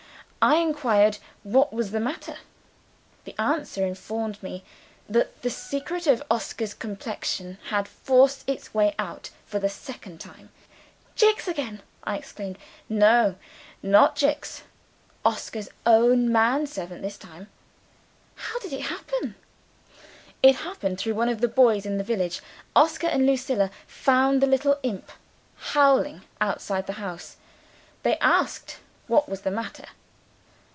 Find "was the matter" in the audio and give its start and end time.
1.71-2.37, 29.29-29.85